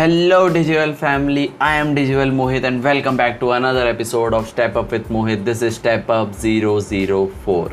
Hello 0.00 0.48
Digivel 0.48 0.94
family, 0.94 1.52
I 1.60 1.74
am 1.74 1.94
Digivel 1.94 2.30
Mohit 2.32 2.64
and 2.64 2.82
welcome 2.82 3.18
back 3.18 3.38
to 3.40 3.50
another 3.50 3.86
episode 3.86 4.32
of 4.32 4.48
Step 4.48 4.74
Up 4.74 4.92
with 4.92 5.10
Mohit. 5.10 5.44
This 5.44 5.60
is 5.60 5.76
Step 5.76 6.08
Up 6.08 6.34
004. 6.34 7.70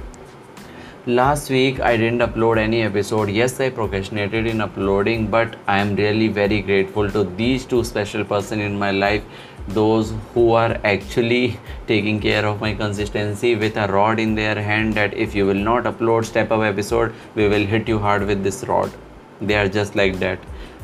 Last 1.05 1.49
week 1.49 1.79
I 1.79 1.96
didn't 1.96 2.19
upload 2.19 2.58
any 2.58 2.81
episode. 2.81 3.29
Yes, 3.29 3.58
I 3.62 3.69
procrastinated 3.69 4.46
in 4.46 4.60
uploading, 4.60 5.28
but 5.28 5.55
I 5.69 5.79
am 5.79 5.96
really 5.96 6.28
very 6.28 6.60
grateful 6.62 7.10
to 7.12 7.24
these 7.24 7.63
two 7.63 7.85
special 7.85 8.26
person 8.26 8.59
in 8.59 8.78
my 8.78 8.91
life, 8.91 9.23
those 9.69 10.13
who 10.33 10.51
are 10.51 10.78
actually 10.83 11.57
taking 11.87 12.19
care 12.19 12.46
of 12.46 12.59
my 12.59 12.73
consistency 12.73 13.55
with 13.55 13.78
a 13.78 13.87
rod 13.87 14.19
in 14.19 14.35
their 14.35 14.62
hand 14.62 14.96
that 14.96 15.13
if 15.13 15.33
you 15.33 15.46
will 15.46 15.63
not 15.71 15.85
upload 15.85 16.25
Step 16.25 16.52
Up 16.52 16.59
episode, 16.59 17.16
we 17.35 17.48
will 17.48 17.66
hit 17.66 17.88
you 17.88 17.99
hard 17.99 18.27
with 18.27 18.44
this 18.44 18.66
rod. 18.66 18.91
They 19.39 19.55
are 19.55 19.70
just 19.70 19.95
like 19.95 20.20
that 20.20 20.39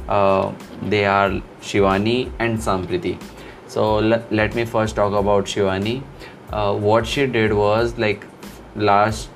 uh, 0.07 0.51
they 0.81 1.05
are 1.05 1.29
Shivani 1.61 2.31
and 2.39 2.57
Sampriti. 2.57 3.21
So 3.67 3.97
l- 3.97 4.23
let 4.31 4.55
me 4.55 4.65
first 4.65 4.95
talk 4.95 5.13
about 5.13 5.45
Shivani. 5.45 6.03
Uh, 6.51 6.75
what 6.75 7.07
she 7.07 7.25
did 7.27 7.53
was 7.53 7.97
like 7.97 8.25
last. 8.75 9.29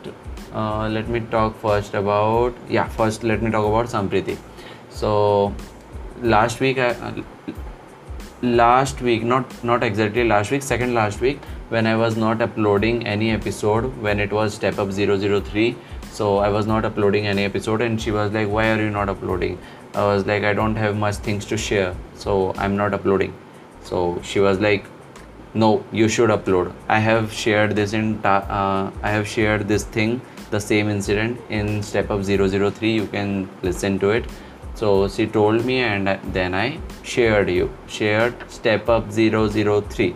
Uh, 0.53 0.87
let 0.89 1.07
me 1.07 1.19
talk 1.19 1.55
first 1.59 1.93
about 1.93 2.53
yeah. 2.69 2.87
First, 2.87 3.23
let 3.23 3.41
me 3.41 3.51
talk 3.51 3.65
about 3.65 3.87
Sampriti. 3.87 4.37
So 4.89 5.53
last 6.21 6.59
week, 6.59 6.77
I, 6.77 6.89
uh, 6.89 7.21
last 8.41 9.01
week, 9.01 9.23
not 9.23 9.63
not 9.63 9.83
exactly 9.83 10.27
last 10.27 10.51
week, 10.51 10.63
second 10.63 10.93
last 10.93 11.21
week, 11.21 11.39
when 11.69 11.87
I 11.87 11.95
was 11.95 12.17
not 12.17 12.41
uploading 12.41 13.05
any 13.05 13.31
episode 13.31 13.85
when 14.01 14.19
it 14.19 14.31
was 14.31 14.53
Step 14.53 14.79
Up 14.79 14.91
003 14.91 15.75
so 16.17 16.27
i 16.45 16.49
was 16.53 16.67
not 16.69 16.85
uploading 16.89 17.27
any 17.31 17.43
episode 17.47 17.81
and 17.87 18.01
she 18.03 18.11
was 18.11 18.31
like 18.37 18.47
why 18.57 18.63
are 18.73 18.81
you 18.81 18.89
not 18.89 19.09
uploading 19.13 19.57
I 19.93 20.05
was 20.05 20.25
like, 20.25 20.43
I 20.43 20.53
don't 20.53 20.75
have 20.75 20.95
much 20.95 21.15
things 21.15 21.45
to 21.45 21.57
share, 21.57 21.95
so 22.15 22.53
I'm 22.57 22.75
not 22.77 22.93
uploading. 22.93 23.33
So 23.83 24.19
she 24.23 24.39
was 24.39 24.59
like, 24.59 24.85
No, 25.53 25.83
you 25.91 26.07
should 26.09 26.29
upload. 26.29 26.73
I 26.87 26.99
have 26.99 27.31
shared 27.33 27.75
this 27.75 27.93
in, 27.93 28.23
uh, 28.25 28.91
I 29.01 29.09
have 29.09 29.27
shared 29.27 29.67
this 29.67 29.83
thing, 29.83 30.21
the 30.51 30.59
same 30.59 30.89
incident 30.89 31.39
in 31.49 31.81
Step 31.81 32.11
Up 32.11 32.23
003. 32.23 32.91
You 32.91 33.07
can 33.07 33.49
listen 33.63 33.97
to 33.99 34.11
it. 34.11 34.25
So 34.75 35.07
she 35.07 35.25
told 35.25 35.65
me, 35.65 35.79
and 35.79 36.07
then 36.33 36.53
I 36.53 36.79
shared 37.01 37.49
you, 37.49 37.71
shared 37.87 38.35
Step 38.51 38.89
Up 38.89 39.11
003. 39.11 40.15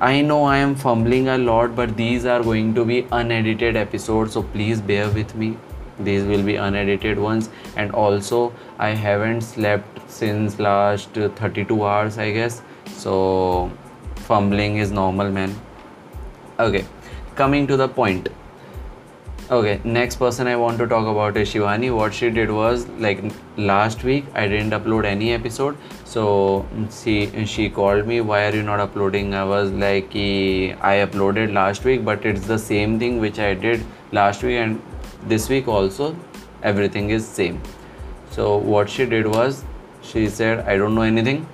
I 0.00 0.20
know 0.22 0.44
I 0.44 0.56
am 0.58 0.74
fumbling 0.74 1.28
a 1.28 1.38
lot, 1.38 1.76
but 1.76 1.96
these 1.96 2.24
are 2.24 2.42
going 2.42 2.74
to 2.74 2.84
be 2.84 3.06
unedited 3.12 3.76
episodes, 3.76 4.32
so 4.32 4.42
please 4.42 4.80
bear 4.80 5.08
with 5.10 5.34
me 5.34 5.56
these 6.00 6.24
will 6.24 6.42
be 6.42 6.56
unedited 6.56 7.18
ones. 7.18 7.50
And 7.76 7.92
also 7.92 8.52
i 8.78 8.90
haven't 8.90 9.42
slept 9.42 10.10
since 10.10 10.58
last 10.58 11.10
32 11.14 11.84
hours 11.84 12.18
i 12.18 12.30
guess. 12.32 12.62
So 12.96 13.70
fumbling 14.16 14.76
is 14.78 14.90
normal 14.90 15.30
man. 15.30 15.54
Okay 16.58 16.84
coming 17.36 17.66
to 17.68 17.76
the 17.76 17.88
point. 17.88 18.28
Okay 19.56 19.80
next 19.84 20.16
person 20.20 20.48
i 20.52 20.54
want 20.62 20.78
to 20.78 20.86
talk 20.86 21.06
about 21.10 21.36
is 21.36 21.52
shivani. 21.52 21.94
What 21.98 22.14
she 22.14 22.30
did 22.30 22.50
was 22.50 22.86
like 23.04 23.22
last 23.56 24.04
week 24.04 24.26
i 24.34 24.46
didn't 24.46 24.76
upload 24.78 25.06
any 25.10 25.32
episode. 25.32 25.76
So 26.04 26.66
she 26.90 27.46
she 27.52 27.70
called 27.70 28.06
me 28.06 28.20
why 28.20 28.40
are 28.48 28.54
you 28.54 28.62
not 28.62 28.80
uploading? 28.80 29.34
I 29.34 29.44
was 29.44 29.70
like 29.70 30.18
i 30.90 30.96
uploaded 31.06 31.54
last 31.54 31.84
week 31.84 32.04
but 32.04 32.26
it's 32.32 32.46
the 32.46 32.58
same 32.58 32.98
thing 32.98 33.20
which 33.26 33.38
i 33.38 33.54
did 33.54 33.86
last 34.12 34.42
week 34.42 34.58
and 34.66 34.87
this 35.26 35.48
week 35.48 35.68
also 35.68 36.14
everything 36.62 37.10
is 37.10 37.26
same. 37.26 37.60
So 38.30 38.56
what 38.56 38.88
she 38.90 39.06
did 39.06 39.26
was 39.26 39.64
she 40.02 40.28
said 40.28 40.60
i 40.60 40.76
don't 40.76 40.94
know 40.94 41.02
anything. 41.02 41.46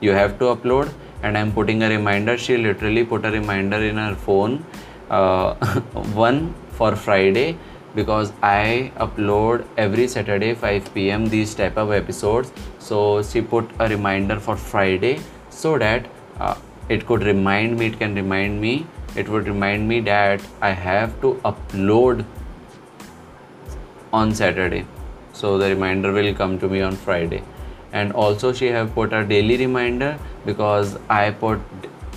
You 0.00 0.12
have 0.12 0.38
to 0.38 0.44
upload. 0.56 0.92
And 1.22 1.38
i'm 1.38 1.52
putting 1.52 1.82
a 1.82 1.88
reminder. 1.88 2.36
She 2.36 2.56
literally 2.56 3.04
put 3.04 3.24
a 3.24 3.30
reminder 3.30 3.76
in 3.76 3.96
her 3.96 4.14
phone 4.14 4.64
uh, 5.10 5.54
one 6.24 6.54
for 6.70 6.96
friday 6.96 7.56
because 7.94 8.32
i 8.42 8.90
upload 8.96 9.64
every 9.76 10.08
saturday 10.08 10.52
5 10.52 10.92
pm 10.94 11.26
these 11.26 11.54
type 11.54 11.76
of 11.76 11.92
episodes. 11.92 12.52
So 12.78 13.22
she 13.22 13.40
put 13.40 13.70
a 13.78 13.88
reminder 13.88 14.38
for 14.40 14.56
friday 14.56 15.20
so 15.50 15.78
that 15.78 16.06
uh, 16.40 16.56
it 16.88 17.06
could 17.06 17.22
remind 17.22 17.78
me 17.78 17.86
it 17.86 17.98
can 17.98 18.14
remind 18.14 18.60
me. 18.60 18.86
It 19.16 19.28
would 19.28 19.46
remind 19.46 19.88
me 19.88 20.00
that 20.00 20.42
i 20.60 20.70
have 20.70 21.20
to 21.20 21.34
upload 21.44 22.24
on 24.20 24.34
Saturday. 24.40 24.84
So 25.32 25.58
the 25.58 25.68
reminder 25.68 26.12
will 26.12 26.32
come 26.34 26.58
to 26.60 26.68
me 26.68 26.80
on 26.88 26.96
Friday. 27.06 27.42
And 27.92 28.12
also 28.12 28.52
she 28.52 28.66
have 28.76 28.94
put 28.94 29.12
a 29.12 29.24
daily 29.24 29.56
reminder 29.56 30.18
because 30.46 30.96
I 31.08 31.30
put 31.30 31.60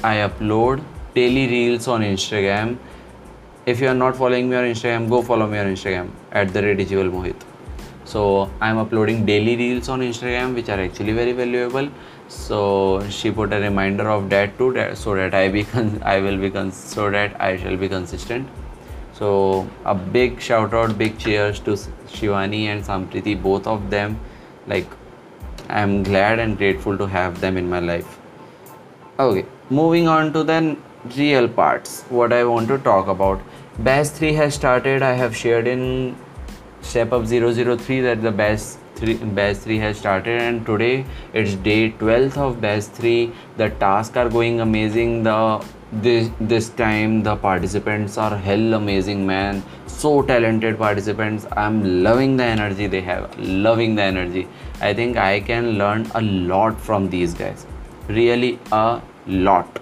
I 0.04 0.16
upload 0.28 0.84
daily 1.16 1.48
reels 1.48 1.88
on 1.88 2.02
Instagram. 2.02 2.78
If 3.66 3.82
you 3.82 3.88
are 3.92 4.00
not 4.02 4.16
following 4.16 4.50
me 4.50 4.56
on 4.56 4.66
Instagram, 4.66 5.10
go 5.10 5.22
follow 5.22 5.48
me 5.54 5.58
on 5.60 5.68
Instagram 5.76 6.12
at 6.32 6.54
the 6.54 6.62
Redigival 6.62 7.10
Mohit. 7.16 7.48
So 8.06 8.50
I'm 8.62 8.78
uploading 8.78 9.26
daily 9.26 9.56
reels 9.62 9.90
on 9.90 10.02
Instagram, 10.02 10.54
which 10.56 10.70
are 10.70 10.80
actually 10.80 11.14
very 11.14 11.34
valuable. 11.34 11.90
So 12.28 13.02
she 13.10 13.32
put 13.32 13.52
a 13.54 13.60
reminder 13.60 14.10
of 14.10 14.30
that 14.30 14.58
too, 14.58 14.70
so 14.96 15.16
that 15.16 15.34
I 15.34 15.50
be 15.50 15.66
I 16.14 16.20
will 16.28 16.38
be 16.38 16.72
so 16.72 17.10
that 17.18 17.42
I 17.50 17.58
shall 17.58 17.76
be 17.76 17.90
consistent. 17.90 18.48
So 19.18 19.68
a 19.84 19.96
big 19.96 20.40
shout 20.40 20.74
out, 20.74 20.98
big 20.98 21.18
cheers 21.18 21.60
to 21.62 21.72
Shivani 21.72 22.66
and 22.66 22.84
Sampriti, 22.84 23.42
both 23.42 23.66
of 23.66 23.90
them. 23.90 24.20
Like 24.68 24.88
I'm 25.70 26.04
glad 26.04 26.40
and 26.40 26.58
grateful 26.58 26.98
to 26.98 27.08
have 27.08 27.42
them 27.42 27.58
in 27.58 27.70
my 27.70 27.80
life. 27.80 28.20
Okay, 29.20 29.46
moving 29.70 30.08
on 30.08 30.34
to 30.34 30.44
the 30.44 30.78
real 31.18 31.48
parts. 31.48 32.04
What 32.10 32.32
I 32.32 32.44
want 32.44 32.68
to 32.68 32.78
talk 32.78 33.08
about. 33.08 33.42
Batch 33.80 34.08
3 34.08 34.34
has 34.34 34.54
started. 34.54 35.02
I 35.02 35.14
have 35.14 35.36
shared 35.36 35.68
in 35.68 36.16
Step 36.82 37.12
Up 37.12 37.26
003 37.26 38.02
that 38.02 38.22
the 38.22 38.32
batch 38.32 38.62
3 38.96 39.16
batch 39.40 39.58
3 39.58 39.78
has 39.80 39.98
started 39.98 40.42
and 40.42 40.66
today 40.66 41.06
it's 41.34 41.54
day 41.56 41.92
12th 41.92 42.38
of 42.38 42.62
batch 42.62 42.86
3 43.00 43.32
the 43.58 43.70
tasks 43.82 44.18
are 44.18 44.30
going 44.30 44.62
amazing 44.62 45.22
the 45.24 45.36
this 45.92 46.30
this 46.42 46.70
time 46.70 47.24
the 47.24 47.36
participants 47.38 48.18
are 48.18 48.38
hell 48.38 48.74
amazing 48.74 49.26
man. 49.26 49.64
So 49.88 50.22
talented 50.22 50.78
participants. 50.78 51.48
I'm 51.56 52.04
loving 52.04 52.36
the 52.38 52.44
energy 52.44 52.88
they 52.88 53.02
have. 53.02 53.40
Loving 53.40 53.96
the 53.96 54.04
energy. 54.04 54.48
I 54.82 54.94
think 54.94 55.18
i 55.18 55.40
can 55.40 55.78
learn 55.78 56.06
a 56.16 56.22
lot 56.22 56.80
from 56.80 57.10
these 57.10 57.34
guys. 57.34 57.66
Really 58.08 58.60
a 58.72 59.02
lot. 59.26 59.80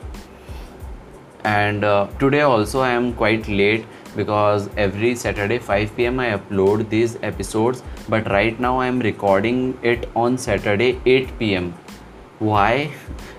And 1.44 1.84
uh, 1.84 2.08
today 2.20 2.42
also 2.42 2.82
i 2.82 2.90
am 2.90 3.14
quite 3.14 3.48
late 3.48 3.86
because 4.16 4.70
every 4.78 5.14
saturday 5.14 5.58
5 5.60 5.96
pm 5.96 6.20
i 6.20 6.30
upload 6.36 6.90
these 6.90 7.18
episodes 7.22 7.84
but 8.10 8.30
right 8.32 8.60
now 8.60 8.78
i 8.80 8.88
am 8.88 9.00
recording 9.00 9.78
it 9.84 10.08
on 10.16 10.38
saturday 10.38 11.00
8 11.06 11.38
pm 11.38 11.74
why? 12.40 12.92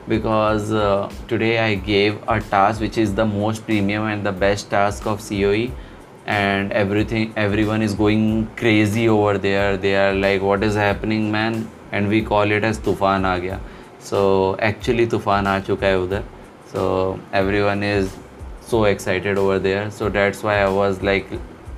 Because 0.08 0.72
uh, 0.72 1.10
today 1.28 1.58
I 1.58 1.74
gave 1.74 2.22
a 2.28 2.40
task 2.40 2.80
which 2.80 2.96
is 2.96 3.14
the 3.14 3.26
most 3.26 3.66
premium 3.66 4.04
and 4.04 4.24
the 4.24 4.32
best 4.32 4.70
task 4.70 5.06
of 5.06 5.20
COE 5.28 5.70
and 6.26 6.72
everything 6.72 7.32
everyone 7.36 7.82
is 7.82 7.94
going 7.94 8.46
crazy 8.56 9.08
over 9.08 9.38
there. 9.38 9.76
They 9.76 9.96
are 9.96 10.14
like 10.14 10.40
what 10.40 10.62
is 10.62 10.74
happening 10.74 11.30
man? 11.30 11.70
And 11.92 12.08
we 12.08 12.22
call 12.22 12.50
it 12.50 12.64
as 12.64 12.78
tufan 12.78 13.24
aa 13.24 13.58
so 13.98 14.56
actually 14.60 15.06
tufan 15.06 15.46
aa 15.46 15.60
chuka 15.60 15.82
hai 15.82 15.96
udhar. 16.06 16.22
So 16.72 17.20
everyone 17.32 17.82
is 17.82 18.16
so 18.60 18.84
excited 18.84 19.38
over 19.38 19.58
there. 19.58 19.90
So 19.90 20.08
that's 20.08 20.42
why 20.42 20.60
I 20.62 20.68
was 20.68 21.02
like 21.02 21.26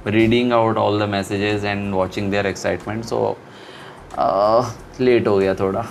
reading 0.05 0.53
out 0.53 0.77
all 0.77 0.99
the 0.99 1.06
messages 1.06 1.65
and 1.65 1.94
watching 1.94 2.31
their 2.31 2.47
excitement. 2.47 3.06
So 3.06 3.37
uh, 4.17 4.70
late 4.99 5.26
ho 5.26 5.41
gaya 5.41 5.55
thoda 5.55 5.87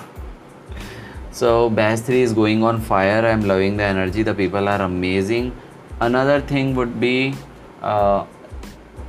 so 1.38 1.70
batch 1.70 2.00
3 2.00 2.22
is 2.22 2.34
going 2.34 2.64
on 2.64 2.82
fire. 2.82 3.24
I'm 3.32 3.42
loving 3.42 3.78
the 3.78 3.84
energy. 3.84 4.24
The 4.24 4.34
people 4.34 4.68
are 4.68 4.82
amazing. 4.82 5.56
Another 6.02 6.42
thing 6.42 6.74
would 6.76 7.00
be 7.00 7.36
uh, 7.82 8.26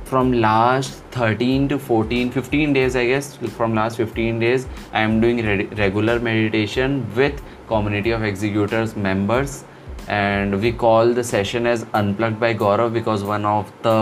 from 0.05 0.33
last 0.33 0.93
13 1.15 1.67
to 1.69 1.77
14 1.77 2.31
15 2.31 2.73
days 2.73 2.95
i 2.95 3.05
guess 3.05 3.27
from 3.57 3.75
last 3.75 3.97
15 3.97 4.39
days 4.43 4.65
i 4.91 5.01
am 5.01 5.19
doing 5.21 5.41
re- 5.47 5.65
regular 5.81 6.15
meditation 6.27 6.95
with 7.15 7.43
community 7.67 8.09
of 8.09 8.23
executors 8.23 8.95
members 8.95 9.65
and 10.07 10.59
we 10.63 10.71
call 10.71 11.13
the 11.19 11.23
session 11.23 11.67
as 11.73 11.85
unplugged 11.93 12.39
by 12.39 12.51
gaurav 12.63 12.91
because 12.91 13.23
one 13.23 13.45
of 13.45 13.71
the 13.83 13.97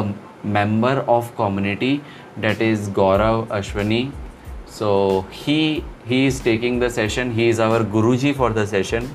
member 0.60 0.96
of 1.18 1.36
community 1.36 1.92
that 2.46 2.62
is 2.62 2.88
gaurav 3.02 3.46
ashwani 3.60 4.02
so 4.70 5.26
he 5.32 5.84
he 6.06 6.26
is 6.26 6.40
taking 6.40 6.80
the 6.80 6.90
session. 6.90 7.32
He 7.32 7.50
is 7.50 7.60
our 7.60 7.84
guruji 7.84 8.36
for 8.36 8.52
the 8.52 8.66
session. 8.66 9.10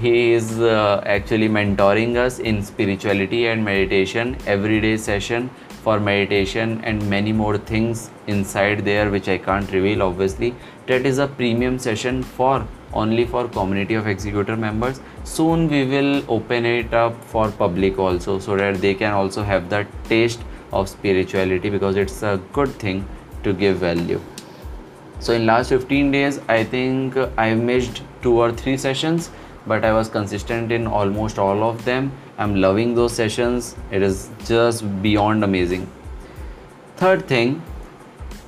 He 0.00 0.32
is 0.32 0.58
uh, 0.58 1.02
actually 1.06 1.48
mentoring 1.48 2.16
us 2.16 2.38
in 2.38 2.62
spirituality 2.62 3.46
and 3.46 3.64
meditation 3.64 4.36
everyday 4.46 4.96
session 4.96 5.50
for 5.82 6.00
meditation 6.00 6.80
and 6.82 7.08
many 7.10 7.32
more 7.32 7.58
things 7.58 8.10
inside 8.26 8.84
there 8.86 9.10
which 9.10 9.28
i 9.28 9.36
can't 9.38 9.70
reveal 9.72 10.02
obviously. 10.02 10.54
That 10.86 11.06
is 11.06 11.18
a 11.18 11.28
premium 11.28 11.78
session 11.78 12.22
for 12.22 12.66
only 12.92 13.26
for 13.26 13.46
community 13.48 13.94
of 13.94 14.06
executor 14.06 14.56
members. 14.56 15.00
Soon 15.24 15.68
we 15.68 15.84
will 15.86 16.24
open 16.28 16.64
it 16.64 16.94
up 16.94 17.22
for 17.24 17.50
public 17.50 17.98
also 17.98 18.38
so 18.38 18.56
that 18.56 18.80
they 18.80 18.94
can 18.94 19.12
also 19.12 19.42
have 19.42 19.68
the 19.68 19.86
taste 20.04 20.40
of 20.72 20.88
spirituality 20.88 21.70
because 21.70 21.96
it's 21.96 22.22
a 22.22 22.40
good 22.52 22.70
thing 22.86 23.06
to 23.42 23.52
give 23.52 23.76
value 23.76 24.20
so 25.26 25.32
in 25.32 25.46
last 25.50 25.74
15 25.76 26.10
days 26.16 26.38
i 26.56 26.62
think 26.62 27.16
i've 27.44 27.62
missed 27.70 28.02
two 28.22 28.34
or 28.46 28.52
three 28.62 28.76
sessions 28.76 29.30
but 29.72 29.84
i 29.90 29.92
was 29.98 30.08
consistent 30.16 30.72
in 30.78 30.86
almost 30.86 31.38
all 31.38 31.62
of 31.64 31.84
them. 31.84 32.12
I'm 32.36 32.56
loving 32.60 32.94
those 32.94 33.12
sessions. 33.12 33.76
It 33.90 34.02
is 34.02 34.28
just 34.44 34.84
beyond 35.02 35.44
amazing. 35.44 35.90
Third 36.96 37.26
thing 37.26 37.62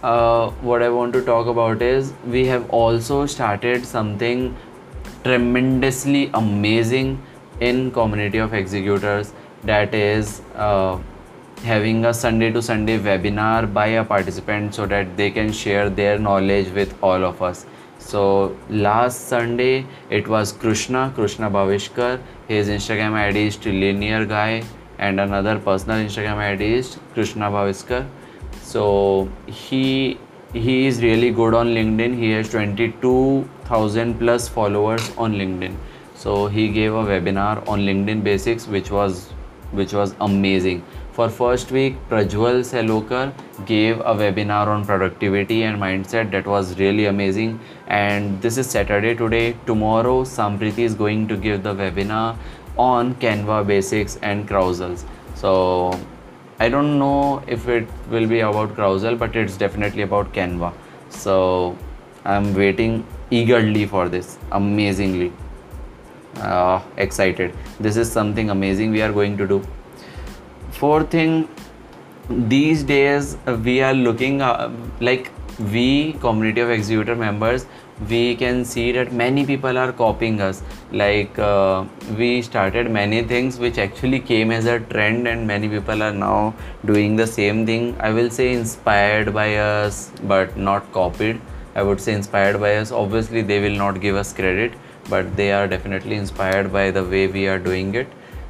uh, 0.03 0.51
what 0.69 0.83
I 0.83 0.89
want 0.89 1.13
to 1.15 1.23
talk 1.25 1.47
about 1.47 1.83
is 1.83 2.13
we 2.27 2.47
have 2.47 2.69
also 2.71 3.27
started 3.27 3.87
something 3.87 4.57
tremendously 5.25 6.31
amazing 6.35 7.23
in 7.61 7.91
community 7.91 8.39
of 8.39 8.55
executors. 8.55 9.33
That 9.65 9.95
is 9.95 10.43
uh, 10.55 10.99
having 11.63 12.05
a 12.05 12.15
Sunday 12.15 12.51
to 12.53 12.63
Sunday 12.63 12.99
webinar 12.99 13.73
by 13.73 13.87
a 13.87 14.05
participant 14.05 14.75
so 14.75 14.87
that 14.87 15.17
they 15.17 15.31
can 15.31 15.53
share 15.53 15.89
their 15.91 16.19
knowledge 16.19 16.69
with 16.71 16.95
all 17.03 17.25
of 17.25 17.43
us. 17.43 17.67
So 17.99 18.57
last 18.69 19.29
Sunday 19.29 19.87
it 20.11 20.29
was 20.29 20.53
Krishna, 20.53 21.13
Krishna 21.15 21.51
Bhavishkar. 21.51 22.21
His 22.49 22.69
Instagram 22.69 23.13
ID 23.13 23.47
is 23.49 23.57
Trillionaire 23.57 24.29
Guy 24.29 24.63
and 24.99 25.21
another 25.21 25.59
personal 25.59 25.99
Instagram 25.99 26.37
ID 26.37 26.75
is 26.75 26.99
Krishna 27.15 27.51
Bhavishkar 27.51 28.07
so 28.63 29.29
he 29.47 30.19
he 30.53 30.87
is 30.87 31.03
really 31.03 31.31
good 31.31 31.55
on 31.55 31.69
linkedin 31.77 32.17
he 32.17 32.31
has 32.31 32.49
22000 32.51 34.19
plus 34.19 34.49
followers 34.49 35.11
on 35.17 35.35
linkedin 35.41 35.77
so 36.15 36.47
he 36.57 36.69
gave 36.77 36.95
a 37.01 37.05
webinar 37.11 37.55
on 37.69 37.81
linkedin 37.89 38.23
basics 38.29 38.67
which 38.77 38.91
was 38.91 39.27
which 39.81 39.93
was 39.93 40.15
amazing 40.21 40.83
for 41.17 41.29
first 41.37 41.71
week 41.77 42.01
prajwal 42.11 42.59
selokar 42.71 43.25
gave 43.73 44.01
a 44.01 44.15
webinar 44.23 44.65
on 44.75 44.85
productivity 44.91 45.63
and 45.69 45.81
mindset 45.85 46.31
that 46.31 46.51
was 46.55 46.75
really 46.81 47.07
amazing 47.13 47.55
and 48.01 48.43
this 48.43 48.59
is 48.65 48.75
saturday 48.79 49.15
today 49.23 49.47
tomorrow 49.71 50.19
sampriti 50.35 50.91
is 50.91 50.99
going 51.05 51.27
to 51.33 51.39
give 51.47 51.63
the 51.69 51.75
webinar 51.85 52.27
on 52.91 53.15
canva 53.25 53.63
basics 53.73 54.19
and 54.33 54.47
carousels 54.53 55.07
so 55.45 55.55
I 56.59 56.71
don't 56.71 56.99
know 56.99 57.43
if 57.47 57.69
it 57.69 57.87
will 58.11 58.27
be 58.27 58.41
about 58.41 58.75
Carousel, 58.77 59.17
but 59.17 59.37
it's 59.37 59.59
definitely 59.59 60.03
about 60.03 60.33
Canva. 60.33 60.73
So 61.11 61.77
I'm 62.25 62.55
waiting 62.55 63.07
eagerly 63.31 63.85
for 63.85 64.09
this. 64.09 64.39
Amazingly 64.53 65.33
uh, 66.37 66.81
excited. 66.97 67.55
This 67.79 67.99
is 67.99 68.11
something 68.11 68.49
amazing 68.49 68.91
we 68.91 69.03
are 69.03 69.13
going 69.13 69.37
to 69.37 69.47
do. 69.47 69.63
Fourth 70.79 71.11
thing, 71.11 71.49
these 72.29 72.83
days 72.83 73.39
we 73.65 73.81
are 73.81 73.95
looking 73.95 74.43
uh, 74.43 74.71
like 75.01 75.33
we 75.73 76.13
community 76.21 76.61
of 76.61 76.71
executor 76.71 77.17
members 77.17 77.65
we 78.11 78.37
can 78.37 78.63
see 78.63 78.93
that 78.93 79.11
many 79.11 79.47
people 79.47 79.79
are 79.79 79.91
copying 79.91 80.41
us. 80.41 80.63
Like 80.93 81.39
uh, 81.39 81.87
we 82.19 82.43
started 82.43 82.91
many 82.91 83.23
things 83.23 83.59
which 83.59 83.79
actually 83.79 84.21
came 84.21 84.51
as 84.51 84.67
a 84.67 84.81
trend 84.81 85.27
and 85.27 85.47
many 85.47 85.67
people 85.67 86.03
are 86.03 86.13
now 86.13 86.55
doing 86.85 87.17
the 87.17 87.27
same 87.27 87.65
thing. 87.65 87.97
I 87.99 88.11
will 88.11 88.29
say 88.29 88.53
inspired 88.53 89.33
by 89.33 89.57
us 89.57 90.13
but 90.25 90.59
not 90.59 90.93
copied. 90.93 91.41
I 91.75 91.83
would 91.83 92.03
say 92.03 92.13
inspired 92.13 92.61
by 92.61 92.77
us. 92.77 92.93
Obviously 92.93 93.41
they 93.41 93.61
will 93.61 93.79
not 93.79 94.03
give 94.03 94.15
us 94.15 94.35
credit 94.35 94.75
but 95.09 95.37
they 95.37 95.53
are 95.53 95.67
definitely 95.67 96.17
inspired 96.17 96.71
by 96.71 96.91
the 96.91 97.03
way 97.03 97.29
we 97.29 97.47
are 97.47 97.59
doing 97.59 97.95
it. 97.95 98.09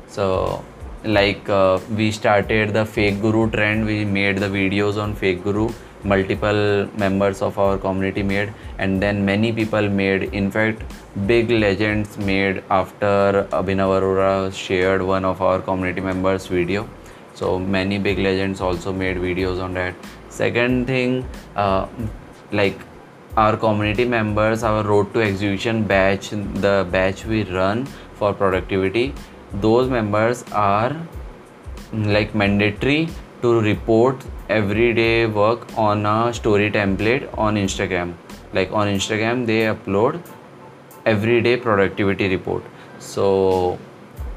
So 0.09 0.65
like 1.05 1.49
uh, 1.49 1.79
we 1.97 2.11
started 2.11 2.73
the 2.73 2.85
fake 2.85 3.21
guru 3.21 3.51
trend. 3.51 3.87
We 3.87 4.05
made 4.05 4.39
the 4.39 4.47
videos 4.47 5.01
on 5.01 5.15
fake 5.15 5.43
guru. 5.45 5.71
Multiple 6.05 6.89
members 6.97 7.43
of 7.43 7.59
our 7.59 7.79
community 7.79 8.23
made. 8.23 8.53
And 8.79 9.03
then 9.03 9.25
many 9.25 9.53
people 9.53 9.89
made. 9.89 10.25
In 10.35 10.51
fact 10.51 10.83
big 11.27 11.51
legends 11.51 12.19
made 12.19 12.63
after 12.71 13.47
abhinav 13.51 13.93
arora 13.99 14.53
shared 14.53 15.03
one 15.03 15.25
of 15.25 15.41
our 15.41 15.61
community 15.61 16.01
members 16.01 16.47
video. 16.47 16.89
So 17.35 17.59
many 17.59 17.99
big 17.99 18.19
legends 18.19 18.61
also 18.61 18.93
made 18.93 19.17
videos 19.17 19.63
on 19.63 19.75
that. 19.75 19.95
Second 20.29 20.87
thing 20.87 21.27
uh, 21.55 21.87
like 22.53 22.79
our 23.37 23.57
community 23.57 24.05
members 24.05 24.63
our 24.63 24.83
road 24.83 25.13
to 25.13 25.21
execution 25.21 25.83
batch 25.85 26.31
the 26.31 26.87
batch 26.91 27.25
we 27.27 27.43
run 27.45 27.85
for 28.15 28.33
productivity 28.33 29.15
those 29.61 29.89
members 29.89 30.45
are 30.53 30.97
like 31.93 32.35
mandatory 32.35 33.09
to 33.43 33.61
report 33.61 34.25
everyday 34.49 35.27
work 35.27 35.67
on 35.77 36.07
a 36.07 36.33
story 36.33 36.71
template 36.71 37.29
on 37.39 37.57
instagram. 37.57 38.15
Like 38.53 38.73
on 38.73 38.89
instagram 38.89 39.47
they 39.47 39.61
upload 39.75 40.23
everyday 41.05 41.57
productivity 41.57 42.29
report. 42.29 42.63
So 42.99 43.79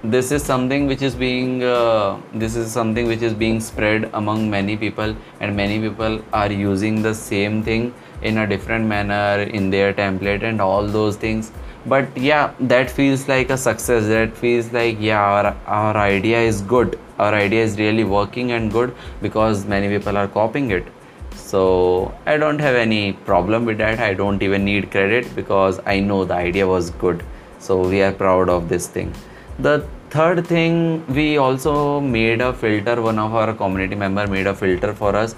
this 0.04 0.32
is 0.32 0.42
something 0.42 0.88
which 0.88 1.02
is 1.02 1.14
being 1.14 1.62
uh, 1.62 2.18
this 2.34 2.56
is 2.56 2.72
something 2.72 3.06
which 3.06 3.22
is 3.22 3.34
being 3.34 3.60
spread 3.60 4.10
among 4.14 4.50
many 4.50 4.78
people 4.78 5.14
and 5.42 5.56
many 5.56 5.80
people 5.80 6.22
are 6.32 6.52
using 6.52 7.02
the 7.02 7.14
same 7.14 7.62
thing 7.62 7.94
in 8.22 8.38
a 8.38 8.48
different 8.48 8.86
manner 8.86 9.44
in 9.44 9.70
their 9.70 9.94
template 9.94 10.44
and 10.44 10.62
all 10.62 10.88
those 10.88 11.18
things 11.18 11.52
but 11.90 12.18
yeah 12.18 12.54
that 12.60 12.90
feels 12.90 13.28
like 13.28 13.50
a 13.50 13.58
success. 13.58 14.08
That 14.08 14.38
feels 14.38 14.72
like 14.72 14.98
yeah 15.00 15.22
our, 15.22 15.56
our 15.66 15.98
idea 15.98 16.40
is 16.40 16.62
good. 16.62 17.00
Our 17.18 17.34
idea 17.34 17.64
is 17.64 17.78
really 17.80 18.04
working 18.04 18.52
and 18.52 18.72
good 18.72 18.96
because 19.22 19.66
many 19.66 19.90
people 19.90 20.18
are 20.18 20.28
copying 20.28 20.72
it. 20.72 20.88
So 21.36 22.14
i 22.26 22.38
don't 22.38 22.60
have 22.60 22.76
any 22.76 23.14
problem 23.14 23.66
with 23.66 23.78
that. 23.80 24.00
I 24.00 24.14
don't 24.14 24.44
even 24.44 24.66
need 24.66 24.92
credit 24.92 25.36
because 25.36 25.80
i 25.86 26.00
know 26.00 26.24
the 26.26 26.36
idea 26.36 26.68
was 26.68 26.92
good. 27.06 27.24
So 27.60 27.80
we 27.88 28.02
are 28.02 28.12
proud 28.12 28.50
of 28.50 28.70
this 28.70 28.88
thing. 28.88 29.14
The 29.60 29.86
third 30.10 30.46
thing 30.48 31.06
we 31.14 31.38
also 31.38 32.00
made 32.00 32.42
a 32.42 32.52
filter 32.52 33.02
one 33.02 33.20
of 33.20 33.34
our 33.34 33.54
community 33.54 33.96
member 33.96 34.26
made 34.28 34.48
a 34.48 34.54
filter 34.56 34.94
for 34.94 35.16
us 35.16 35.34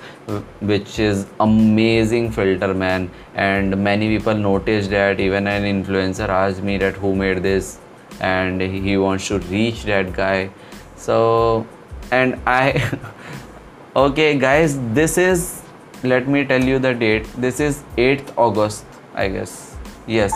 which 0.62 0.98
is 1.00 1.26
amazing 1.40 2.32
filter 2.32 2.74
man. 2.74 3.10
And 3.36 3.84
many 3.84 4.08
people 4.18 4.34
noticed 4.34 4.90
that 4.92 5.20
even 5.20 5.48
an 5.48 5.64
influencer 5.64 6.30
asked 6.30 6.64
me 6.64 6.78
that 6.78 6.96
who 6.96 7.16
made 7.16 7.44
this 7.44 7.80
and 8.20 8.62
he 8.62 8.98
wants 8.98 9.28
to 9.28 9.40
reach 9.40 9.84
that 9.84 10.14
guy. 10.14 10.50
So 10.96 11.68
and 12.12 12.40
i 12.46 13.00
okay 13.96 14.38
guys 14.38 14.78
this 14.94 15.18
is 15.18 15.62
let 16.04 16.28
me 16.28 16.46
tell 16.46 16.64
you 16.64 16.80
the 16.80 16.94
date. 16.94 17.26
This 17.38 17.60
is 17.60 17.84
8th 17.98 18.34
august 18.38 18.86
i 19.16 19.28
guess. 19.28 19.76
Yes 20.08 20.34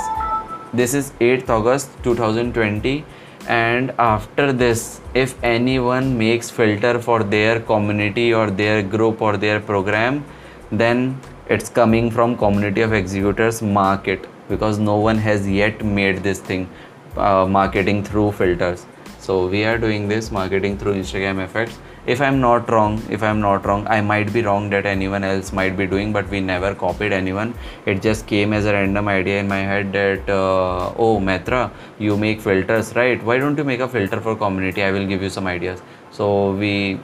this 0.74 0.94
is 0.94 1.12
8th 1.26 1.50
august 1.50 1.92
2020 2.04 3.06
and 3.48 3.92
after 4.00 4.52
this 4.52 5.02
if 5.14 5.36
anyone 5.44 6.18
makes 6.18 6.50
filter 6.50 7.00
for 7.00 7.24
their 7.24 7.60
community 7.60 8.34
or 8.34 8.50
their 8.50 8.82
group 8.82 9.22
or 9.22 9.38
their 9.38 9.60
program 9.60 10.24
then 10.72 11.20
it's 11.48 11.70
coming 11.70 12.10
from 12.10 12.36
community 12.36 12.82
of 12.82 12.94
executors 12.94 13.62
market 13.62 14.28
because 14.50 14.80
no 14.80 14.98
one 14.98 15.18
has 15.18 15.48
yet 15.48 15.84
made 15.86 16.24
this 16.24 16.40
thing 16.40 16.70
uh, 17.18 17.46
marketing 17.48 18.04
through 18.04 18.32
filters. 18.32 18.86
So 19.20 19.48
we 19.48 19.64
are 19.64 19.78
doing 19.78 20.08
this 20.08 20.32
marketing 20.32 20.78
through 20.78 20.96
instagram 20.96 21.44
effects 21.44 21.78
if 22.14 22.22
i'm 22.22 22.40
not 22.40 22.70
wrong 22.70 23.02
if 23.10 23.24
i'm 23.24 23.40
not 23.40 23.66
wrong 23.66 23.86
i 23.88 24.00
might 24.00 24.32
be 24.32 24.42
wrong 24.48 24.70
that 24.70 24.86
anyone 24.86 25.24
else 25.24 25.52
might 25.52 25.76
be 25.78 25.88
doing 25.94 26.12
but 26.14 26.28
we 26.30 26.40
never 26.40 26.74
copied 26.76 27.12
anyone 27.12 27.54
it 27.86 28.02
just 28.02 28.28
came 28.28 28.54
as 28.54 28.66
a 28.66 28.74
random 28.74 29.08
idea 29.08 29.40
in 29.40 29.48
my 29.48 29.62
head 29.72 29.92
that 29.92 30.30
uh, 30.30 30.94
oh 30.98 31.20
metra 31.20 31.72
you 31.98 32.18
make 32.18 32.40
filters 32.40 32.94
right 32.96 33.24
why 33.24 33.38
don't 33.38 33.58
you 33.58 33.64
make 33.64 33.80
a 33.80 33.88
filter 33.88 34.22
for 34.22 34.36
community 34.36 34.84
i 34.84 34.92
will 34.92 35.08
give 35.14 35.22
you 35.22 35.30
some 35.30 35.48
ideas 35.48 35.82
so 36.12 36.52
we 36.52 37.00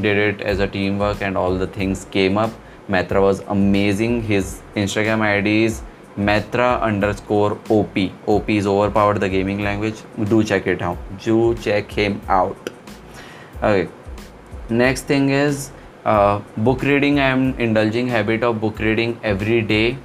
did 0.00 0.16
it 0.16 0.40
as 0.40 0.60
a 0.60 0.66
teamwork 0.66 1.20
and 1.20 1.36
all 1.36 1.54
the 1.64 1.66
things 1.66 2.06
came 2.10 2.38
up 2.38 2.50
metra 2.88 3.20
was 3.20 3.40
amazing 3.58 4.22
his 4.22 4.62
instagram 4.74 5.20
id 5.20 5.64
is 5.64 5.82
Metra 6.16 6.80
underscore 6.80 7.58
OP. 7.68 7.96
OP 8.26 8.48
is 8.48 8.66
overpowered 8.66 9.20
the 9.20 9.28
gaming 9.28 9.62
language. 9.62 10.02
Do 10.24 10.42
check 10.42 10.66
it 10.66 10.80
out. 10.80 10.96
Do 11.22 11.54
check 11.56 11.92
him 11.92 12.22
out. 12.26 12.70
Okay. 13.62 13.90
Next 14.68 15.02
thing 15.02 15.30
is 15.30 15.70
uh, 16.04 16.40
book 16.56 16.82
reading. 16.82 17.20
I 17.20 17.28
am 17.28 17.54
indulging 17.60 18.08
habit 18.08 18.42
of 18.42 18.60
book 18.60 18.80
reading 18.80 19.16
every 19.22 19.62
day. 19.62 19.96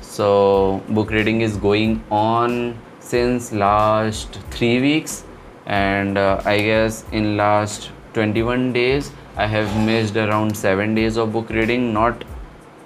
So 0.00 0.82
book 0.88 1.10
reading 1.10 1.42
is 1.42 1.58
going 1.58 2.02
on 2.10 2.78
since 3.00 3.52
last 3.52 4.38
three 4.50 4.80
weeks, 4.80 5.24
and 5.66 6.16
uh, 6.16 6.40
I 6.46 6.62
guess 6.62 7.04
in 7.12 7.36
last 7.36 7.90
21 8.14 8.72
days 8.72 9.10
I 9.36 9.46
have 9.46 9.76
missed 9.84 10.16
around 10.16 10.56
seven 10.56 10.94
days 10.94 11.18
of 11.18 11.34
book 11.34 11.50
reading, 11.50 11.92
not 11.92 12.24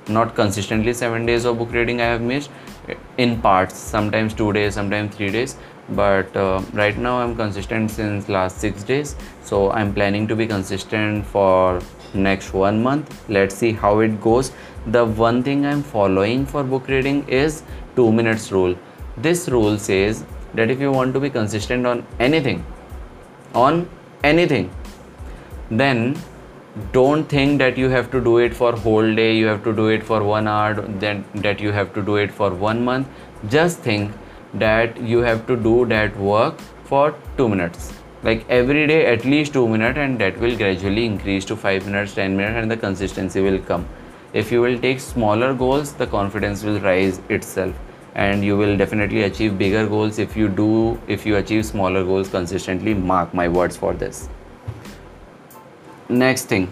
not 0.09 0.35
consistently 0.35 0.93
seven 0.93 1.27
days 1.27 1.45
of 1.45 1.59
book 1.59 1.73
reading 1.73 2.01
I 2.01 2.07
have 2.07 2.23
missed 2.23 2.51
in 3.19 3.41
parts, 3.41 3.77
sometimes 3.77 4.35
two 4.35 4.53
days, 4.53 4.75
sometimes 4.75 5.15
three 5.15 5.31
days. 5.31 5.57
But 5.91 6.37
uh, 6.37 6.63
right 6.73 6.97
now 6.97 7.19
I'm 7.21 7.35
consistent 7.35 7.91
since 7.91 8.29
last 8.29 8.59
six 8.59 8.83
days, 8.83 9.17
so 9.43 9.71
I'm 9.73 9.95
planning 9.95 10.29
to 10.29 10.37
be 10.37 10.47
consistent 10.47 11.27
for 11.27 11.81
next 12.15 12.53
one 12.53 12.83
month. 12.83 13.29
Let's 13.29 13.55
see 13.55 13.73
how 13.73 14.01
it 14.01 14.21
goes. 14.21 14.53
The 14.87 15.05
one 15.05 15.43
thing 15.43 15.65
I'm 15.65 15.83
following 15.83 16.45
for 16.47 16.63
book 16.63 16.89
reading 16.89 17.27
is 17.29 17.63
two 17.97 18.13
minutes 18.13 18.53
rule. 18.53 18.77
This 19.17 19.49
rule 19.49 19.79
says 19.79 20.25
that 20.55 20.71
if 20.71 20.81
you 20.81 20.93
want 20.93 21.15
to 21.15 21.21
be 21.21 21.31
consistent 21.31 21.87
on 21.87 22.07
anything, 22.19 22.65
on 23.55 23.89
anything, 24.23 24.71
then 25.71 26.17
don't 26.93 27.25
think 27.25 27.59
that 27.59 27.77
you 27.77 27.89
have 27.89 28.11
to 28.11 28.21
do 28.21 28.39
it 28.39 28.55
for 28.55 28.73
whole 28.73 29.15
day 29.15 29.37
you 29.37 29.47
have 29.47 29.65
to 29.65 29.75
do 29.75 29.89
it 29.89 30.03
for 30.03 30.23
one 30.23 30.47
hour 30.47 30.75
then 30.75 31.25
that 31.35 31.61
you 31.61 31.73
have 31.73 31.93
to 31.93 32.03
do 32.03 32.17
it 32.17 32.31
for 32.31 32.51
one 32.51 32.85
month 32.85 33.09
just 33.49 33.81
think 33.81 34.13
that 34.59 35.01
you 35.01 35.19
have 35.19 35.47
to 35.47 35.57
do 35.57 35.87
that 35.87 36.17
work 36.17 36.59
for 36.85 37.15
2 37.37 37.49
minutes. 37.49 37.93
Like 38.23 38.45
every 38.49 38.87
day 38.87 39.07
at 39.07 39.25
least 39.25 39.53
2 39.53 39.69
minutes 39.69 39.99
and 39.99 40.19
that 40.21 40.39
will 40.39 40.57
gradually 40.57 41.05
increase 41.07 41.45
to 41.47 41.57
5 41.57 41.87
minutes 41.87 42.15
10 42.15 42.37
minutes 42.37 42.57
and 42.63 42.71
the 42.71 42.77
consistency 42.77 43.41
will 43.41 43.59
come. 43.59 43.87
If 44.33 44.51
you 44.53 44.61
will 44.61 44.79
take 44.79 45.01
smaller 45.01 45.55
goals 45.55 45.93
the 45.93 46.07
confidence 46.07 46.65
will 46.65 46.81
rise 46.81 47.21
itself 47.29 47.75
and 48.15 48.45
you 48.45 48.57
will 48.57 48.77
definitely 48.77 49.23
achieve 49.23 49.57
bigger 49.59 49.87
goals 49.87 50.19
if 50.19 50.37
you 50.37 50.49
do 50.49 51.01
if 51.07 51.25
you 51.25 51.37
achieve 51.37 51.65
smaller 51.67 52.05
goals 52.05 52.29
consistently. 52.29 52.95
Mark 52.95 53.33
my 53.33 53.49
words 53.49 53.77
for 53.77 53.95
this. 53.95 54.29
Next 56.09 56.47
thing 56.47 56.69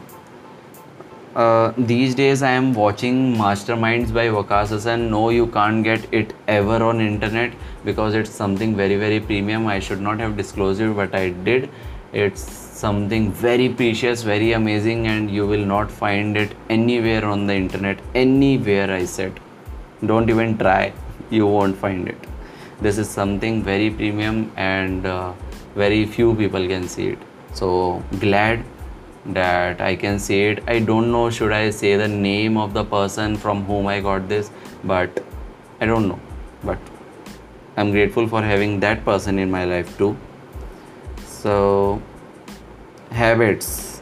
uh, 1.44 1.72
these 1.76 2.14
days 2.14 2.42
i 2.42 2.50
am 2.58 2.72
watching 2.72 3.16
masterminds 3.36 4.12
by 4.18 4.26
Waqas 4.34 4.70
Hassan 4.74 5.10
no 5.10 5.28
you 5.28 5.46
can't 5.56 5.84
get 5.84 6.06
it 6.20 6.32
ever 6.48 6.82
on 6.82 7.00
internet 7.00 7.52
because 7.84 8.14
it's 8.14 8.30
something 8.30 8.74
very 8.74 8.96
very 8.96 9.20
premium. 9.20 9.66
I 9.66 9.78
should 9.78 10.00
not 10.00 10.18
have 10.18 10.36
disclosed 10.36 10.80
it 10.80 10.96
but 10.96 11.14
i 11.14 11.28
did. 11.48 11.68
It's 12.12 12.40
something 12.40 13.30
very 13.32 13.68
precious 13.68 14.22
very 14.22 14.52
amazing 14.52 15.06
and 15.08 15.30
you 15.30 15.46
will 15.46 15.66
not 15.74 15.90
find 15.90 16.36
it 16.36 16.54
anywhere 16.70 17.24
on 17.24 17.46
the 17.46 17.54
internet 17.54 18.00
anywhere 18.14 18.90
i 18.90 19.04
said. 19.04 19.38
Don't 20.04 20.30
even 20.30 20.56
try. 20.56 20.92
You 21.30 21.46
won't 21.46 21.76
find 21.76 22.08
it. 22.08 22.26
This 22.80 22.96
is 22.96 23.10
something 23.10 23.62
very 23.62 23.90
premium 23.90 24.52
and 24.56 25.04
uh, 25.04 25.32
very 25.74 26.06
few 26.06 26.34
people 26.34 26.66
can 26.66 26.88
see 26.88 27.08
it. 27.08 27.18
So 27.52 28.02
glad 28.20 28.64
that 29.32 29.80
I 29.80 29.96
can 29.96 30.18
say 30.18 30.50
it. 30.50 30.62
I 30.66 30.78
don't 30.78 31.10
know 31.10 31.30
should 31.30 31.52
I 31.52 31.70
say 31.70 31.96
the 31.96 32.08
name 32.08 32.56
of 32.56 32.74
the 32.74 32.84
person 32.84 33.36
from 33.36 33.64
whom 33.64 33.86
I 33.86 34.00
got 34.00 34.28
this, 34.28 34.50
but 34.84 35.24
I 35.80 35.86
don't 35.86 36.08
know. 36.08 36.20
But 36.64 36.78
I'm 37.76 37.90
grateful 37.90 38.28
for 38.28 38.42
having 38.42 38.80
that 38.80 39.04
person 39.04 39.38
in 39.38 39.50
my 39.50 39.64
life 39.64 39.96
too. 39.98 40.16
So, 41.26 42.00
habits. 43.10 44.00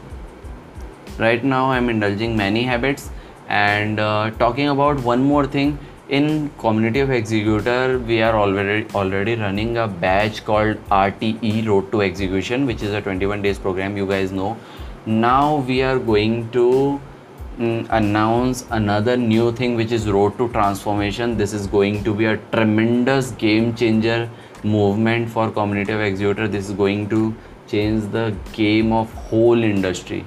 Right 1.18 1.44
now, 1.44 1.70
I'm 1.70 1.88
indulging 1.88 2.36
many 2.36 2.62
habits 2.62 3.10
and 3.48 4.00
uh, 4.00 4.30
talking 4.38 4.68
about 4.68 5.00
one 5.00 5.22
more 5.22 5.46
thing 5.46 5.78
in 6.08 6.50
community 6.58 7.00
of 7.00 7.10
executor 7.10 7.98
we 7.98 8.20
are 8.20 8.34
already 8.36 8.86
already 8.94 9.36
running 9.36 9.78
a 9.78 9.88
batch 9.88 10.44
called 10.44 10.76
rte 10.90 11.66
road 11.66 11.90
to 11.90 12.02
execution 12.02 12.66
which 12.66 12.82
is 12.82 12.92
a 12.92 13.00
21 13.00 13.40
days 13.40 13.58
program 13.58 13.96
you 13.96 14.06
guys 14.06 14.30
know 14.30 14.54
now 15.06 15.56
we 15.56 15.82
are 15.82 15.98
going 15.98 16.50
to 16.50 17.00
mm, 17.58 17.86
announce 17.90 18.64
another 18.70 19.16
new 19.18 19.52
thing 19.52 19.76
which 19.76 19.92
is 19.92 20.10
road 20.10 20.38
to 20.38 20.48
transformation. 20.48 21.36
This 21.36 21.52
is 21.52 21.66
going 21.66 22.02
to 22.04 22.14
be 22.14 22.24
a 22.24 22.38
tremendous 22.52 23.32
game 23.32 23.74
changer 23.74 24.30
movement 24.62 25.28
for 25.28 25.50
community 25.50 25.92
of 25.92 26.00
executor. 26.00 26.48
This 26.48 26.70
is 26.70 26.74
going 26.74 27.10
to 27.10 27.34
change 27.68 28.10
the 28.12 28.34
game 28.52 28.92
of 28.92 29.12
whole 29.12 29.62
industry. 29.62 30.24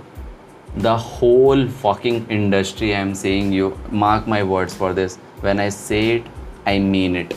The 0.75 0.95
whole 0.95 1.67
fucking 1.67 2.27
industry 2.29 2.95
i'm 2.95 3.15
saying 3.15 3.51
you 3.51 3.75
mark 3.89 4.27
my 4.27 4.43
words 4.43 4.75
for 4.75 4.93
this. 4.93 5.15
When 5.41 5.59
i 5.59 5.69
say 5.69 6.17
it 6.17 6.27
i 6.67 6.77
mean 6.77 7.15
it. 7.15 7.35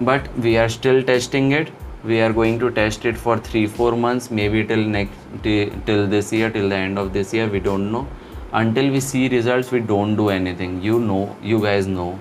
But 0.00 0.28
we 0.38 0.56
are 0.58 0.68
still 0.68 1.02
testing 1.02 1.50
it 1.50 1.72
we 2.04 2.20
are 2.20 2.32
going 2.32 2.58
to 2.60 2.70
test 2.70 3.04
it 3.04 3.16
for 3.16 3.36
3 3.38 3.66
4 3.66 3.96
months 3.96 4.30
maybe 4.30 4.64
till 4.64 4.84
next 4.84 5.14
till 5.42 6.06
this 6.06 6.32
year 6.32 6.50
till 6.50 6.68
the 6.68 6.76
end 6.76 6.98
of 6.98 7.12
this 7.12 7.34
year 7.34 7.48
we 7.48 7.60
don't 7.60 7.90
know. 7.90 8.06
Until 8.52 8.90
we 8.90 9.00
see 9.00 9.28
results 9.28 9.70
we 9.72 9.80
don't 9.80 10.16
do 10.16 10.28
anything. 10.30 10.80
You 10.80 11.00
know 11.00 11.36
you 11.42 11.60
guys 11.60 11.86
know. 11.86 12.18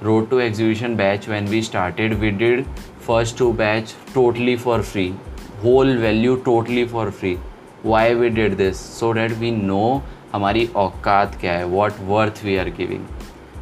Road 0.00 0.30
to 0.30 0.40
execution 0.40 0.94
batch 0.96 1.26
when 1.26 1.46
we 1.46 1.62
started 1.62 2.20
we 2.20 2.30
did 2.30 2.64
first 3.00 3.36
two 3.36 3.52
batch 3.52 3.94
totally 4.14 4.56
for 4.56 4.82
free. 4.82 5.14
Whole 5.62 5.94
value 5.96 6.40
totally 6.44 6.86
for 6.86 7.10
free. 7.10 7.38
Why 7.82 8.14
we 8.14 8.30
did 8.30 8.56
this? 8.56 8.78
So 8.78 9.12
that 9.14 9.36
we 9.38 9.50
know 9.50 10.02
हमारी 10.34 10.68
aukat 10.74 11.36
kya 11.40 11.58
hai, 11.58 11.64
what 11.64 11.98
worth 12.00 12.42
we 12.44 12.58
are 12.58 12.70
giving. 12.70 13.06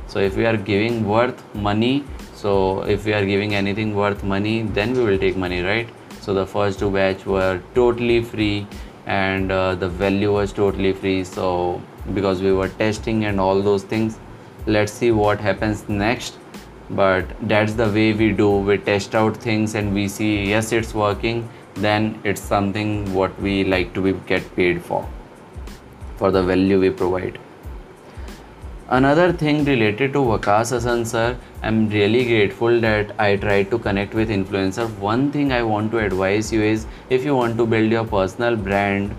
So 0.07 0.19
if 0.19 0.37
we 0.37 0.45
are 0.47 0.57
giving 0.57 1.07
worth 1.09 1.43
money 1.55 2.05
so 2.45 2.83
if 2.83 3.07
we 3.07 3.13
are 3.15 3.25
giving 3.25 3.55
anything 3.55 3.95
worth 3.97 4.23
money 4.23 4.55
then 4.79 4.93
we 4.93 5.05
will 5.05 5.19
take 5.19 5.37
money 5.37 5.63
right? 5.63 5.89
So 6.21 6.35
the 6.35 6.47
first 6.47 6.79
two 6.79 6.91
batch 6.91 7.25
were 7.25 7.63
totally 7.75 8.23
free 8.23 8.67
and 9.07 9.51
uh, 9.51 9.75
the 9.77 9.89
value 9.89 10.33
was 10.33 10.53
totally 10.53 10.93
free. 10.93 11.25
So 11.25 11.81
because 12.13 12.43
we 12.43 12.53
were 12.53 12.69
testing 12.69 13.25
and 13.25 13.41
all 13.41 13.63
those 13.63 13.85
things 13.85 14.19
let's 14.67 14.93
see 14.93 15.11
what 15.11 15.41
happens 15.41 15.89
next. 15.89 16.39
But 16.91 17.25
that's 17.49 17.73
the 17.73 17.89
way 17.89 18.13
we 18.13 18.33
do. 18.33 18.51
We 18.59 18.77
test 18.77 19.15
out 19.15 19.39
things 19.39 19.75
and 19.75 19.95
we 19.95 20.07
see 20.07 20.45
yes 20.51 20.71
it's 20.73 20.93
working 20.93 21.49
then 21.77 22.21
it's 22.25 22.43
something 22.43 22.93
what 23.15 23.41
we 23.41 23.65
like 23.65 23.95
to 23.95 24.03
be 24.03 24.13
get 24.35 24.55
paid 24.55 24.83
for 24.83 25.09
for 26.19 26.31
the 26.31 26.43
value 26.43 26.79
we 26.79 26.91
provide 26.91 27.39
Another 28.91 29.33
thing 29.33 29.65
related 29.65 30.13
to 30.13 30.19
Waqas 30.19 30.69
Hassan 30.69 31.07
sir, 31.07 31.39
I'm 31.63 31.89
really 31.89 32.23
grateful 32.27 32.81
that 32.81 33.19
I 33.19 33.37
tried 33.37 33.71
to 33.71 33.79
connect 33.79 34.13
with 34.13 34.29
influencer. 34.29 34.87
One 34.99 35.33
thing 35.33 35.53
I 35.53 35.63
want 35.63 35.91
to 35.93 36.01
advise 36.01 36.53
you 36.53 36.61
is 36.61 36.85
if 37.09 37.25
you 37.25 37.35
want 37.35 37.57
to 37.57 37.65
build 37.65 37.91
your 37.91 38.05
personal 38.05 38.57
brand, 38.57 39.17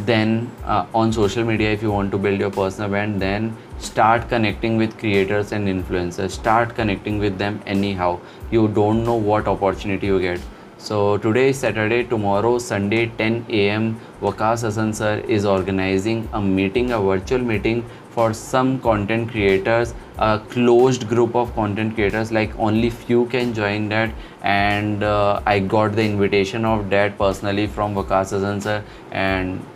then 0.00 0.50
uh, 0.64 0.86
on 0.92 1.12
social 1.12 1.44
media, 1.44 1.70
if 1.70 1.82
you 1.84 1.92
want 1.92 2.10
to 2.10 2.18
build 2.18 2.40
your 2.40 2.50
personal 2.50 2.88
brand, 2.88 3.22
then 3.22 3.56
start 3.78 4.28
connecting 4.28 4.76
with 4.76 4.98
creators 4.98 5.52
and 5.52 5.68
influencers. 5.68 6.32
Start 6.32 6.74
connecting 6.74 7.20
with 7.20 7.38
them 7.38 7.62
anyhow. 7.66 8.18
You 8.50 8.66
don't 8.66 9.04
know 9.04 9.14
what 9.14 9.46
opportunity 9.46 10.08
you 10.08 10.18
get. 10.20 10.40
So 10.84 11.16
today 11.16 11.48
is 11.48 11.58
Saturday, 11.60 12.04
tomorrow 12.04 12.58
Sunday 12.58 13.06
10 13.16 13.46
a.m. 13.48 13.98
Waqas 14.20 14.64
Hassan 14.64 14.92
sir 14.92 15.22
is 15.26 15.46
organizing 15.46 16.28
a 16.34 16.42
meeting, 16.42 16.90
a 16.92 17.00
virtual 17.00 17.38
meeting 17.38 17.82
for 18.10 18.34
some 18.34 18.78
content 18.80 19.30
creators 19.30 19.94
a 20.18 20.38
closed 20.50 21.08
group 21.08 21.34
of 21.34 21.54
content 21.54 21.94
creators 21.94 22.30
like 22.30 22.58
only 22.58 22.90
few 22.90 23.24
can 23.36 23.54
join 23.54 23.88
that 23.88 24.12
and 24.42 25.02
uh, 25.02 25.40
i 25.46 25.58
got 25.58 25.96
the 25.96 26.04
invitation 26.04 26.66
of 26.66 26.90
that 26.90 27.16
personally 27.16 27.66
from 27.66 27.94
Waqas 27.94 28.36
Hassan 28.36 28.60
sir 28.60 28.84
and 29.10 29.66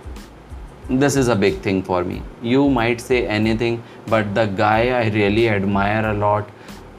this 0.91 1.17
is 1.17 1.29
a 1.29 1.35
big 1.47 1.59
thing 1.63 1.83
for 1.83 2.05
me 2.05 2.23
you 2.43 2.69
might 2.69 3.01
say 3.01 3.27
anything 3.27 3.83
but 4.07 4.35
the 4.35 4.47
guy 4.63 4.91
i 5.01 5.09
really 5.19 5.49
admire 5.49 6.07
a 6.11 6.15
lot 6.15 6.49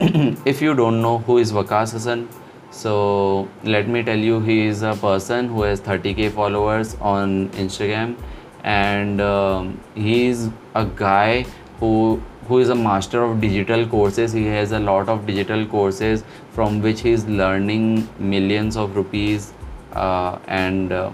if 0.54 0.60
you 0.60 0.74
don't 0.74 1.00
know 1.00 1.18
who 1.18 1.38
is 1.38 1.52
Waqas 1.52 1.92
Hassan 1.92 2.28
so 2.70 3.48
let 3.64 3.88
me 3.88 4.02
tell 4.02 4.18
you 4.18 4.40
he 4.40 4.66
is 4.66 4.82
a 4.82 4.94
person 4.94 5.48
who 5.48 5.62
has 5.62 5.80
30k 5.80 6.30
followers 6.32 6.96
on 7.00 7.48
instagram 7.50 8.16
and 8.64 9.20
um, 9.20 9.80
he 9.94 10.26
is 10.26 10.50
a 10.74 10.84
guy 10.84 11.44
who 11.78 12.22
who 12.50 12.58
is 12.58 12.68
a 12.68 12.74
master 12.74 13.22
of 13.22 13.40
digital 13.40 13.86
courses. 13.86 14.32
He 14.32 14.44
has 14.46 14.72
a 14.72 14.80
lot 14.80 15.08
of 15.08 15.24
digital 15.24 15.64
courses 15.66 16.24
from 16.50 16.82
which 16.82 17.00
he 17.00 17.10
is 17.10 17.24
learning 17.28 18.08
millions 18.18 18.76
of 18.76 18.96
rupees 18.96 19.52
uh, 19.92 20.38
and 20.48 20.90
uh, 20.90 21.12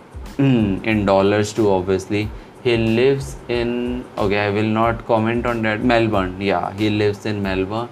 in 0.38 1.04
dollars 1.04 1.52
too 1.52 1.70
obviously. 1.70 2.30
He 2.62 2.76
lives 2.76 3.36
in 3.48 4.04
okay 4.18 4.38
i 4.46 4.50
will 4.50 4.72
not 4.78 5.06
comment 5.06 5.46
on 5.46 5.62
that. 5.62 5.84
Melbourne 5.84 6.40
yeah 6.40 6.72
he 6.72 6.90
lives 6.90 7.24
in 7.24 7.40
melbourne 7.42 7.88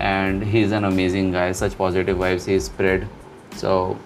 and 0.00 0.42
he's 0.42 0.72
an 0.72 0.84
amazing 0.84 1.32
guy 1.32 1.50
such 1.52 1.76
positive 1.78 2.16
vibes 2.16 2.46
he 2.46 2.58
spread 2.58 3.08
so 3.56 3.98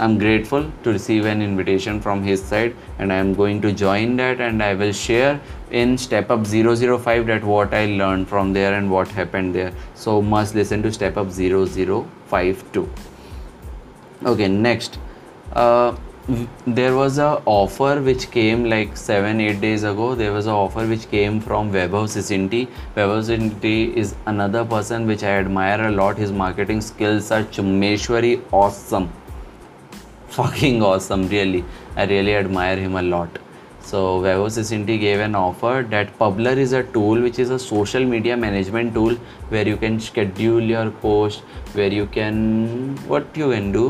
I'm 0.00 0.16
grateful 0.16 0.72
to 0.82 0.92
receive 0.92 1.26
an 1.26 1.42
invitation 1.42 2.00
from 2.00 2.22
his 2.22 2.42
side 2.42 2.74
and 2.98 3.12
I 3.12 3.16
am 3.16 3.34
going 3.34 3.60
to 3.60 3.70
join 3.70 4.16
that 4.16 4.40
and 4.40 4.62
I 4.62 4.72
will 4.72 4.92
share 4.92 5.38
in 5.70 5.98
step 5.98 6.30
up 6.30 6.46
005 6.46 7.26
that 7.26 7.44
what 7.44 7.74
I 7.74 7.84
learned 7.84 8.26
from 8.26 8.54
there 8.54 8.72
and 8.72 8.90
what 8.90 9.08
happened 9.08 9.54
there. 9.54 9.74
So 9.94 10.22
must 10.22 10.54
listen 10.54 10.82
to 10.84 10.90
step 10.90 11.18
up 11.18 11.30
0052. 11.30 12.88
Okay, 14.24 14.48
next. 14.48 14.98
Uh, 15.52 15.94
there 16.66 16.94
was 16.94 17.18
a 17.18 17.42
offer 17.44 18.00
which 18.00 18.30
came 18.30 18.64
like 18.64 18.96
seven 18.96 19.40
eight 19.40 19.60
days 19.60 19.82
ago. 19.82 20.14
There 20.14 20.32
was 20.32 20.46
a 20.46 20.52
offer 20.52 20.86
which 20.86 21.10
came 21.10 21.40
from 21.40 21.72
Vaibhav 21.72 22.04
Sisinty 22.14 22.68
Vaibhav 22.96 23.22
Sisinty 23.28 23.92
is 23.94 24.14
another 24.26 24.64
person 24.64 25.08
which 25.08 25.24
I 25.24 25.30
admire 25.38 25.88
a 25.88 25.90
lot. 25.90 26.18
His 26.18 26.30
marketing 26.30 26.82
skills 26.82 27.32
are 27.32 27.42
chumeshwari 27.42 28.42
awesome. 28.52 29.10
Fucking 30.28 30.82
awesome 30.82 31.26
really. 31.28 31.64
I 31.96 32.04
really 32.04 32.36
admire 32.36 32.76
him 32.76 32.94
a 32.94 33.02
lot. 33.02 33.40
So 33.80 34.20
Vaibhav 34.20 34.52
Sisinty 34.58 35.00
gave 35.00 35.18
an 35.18 35.34
offer 35.34 35.84
that 35.90 36.16
Publer 36.16 36.56
is 36.56 36.72
a 36.72 36.84
tool 36.84 37.20
which 37.20 37.40
is 37.40 37.50
a 37.50 37.58
social 37.58 38.04
media 38.04 38.36
management 38.36 38.94
tool 38.94 39.16
where 39.48 39.66
you 39.66 39.76
can 39.76 39.98
schedule 39.98 40.60
your 40.60 40.92
post 40.92 41.40
where 41.72 41.92
you 41.92 42.06
can 42.06 42.96
what 43.08 43.36
you 43.36 43.50
can 43.50 43.72
do 43.72 43.84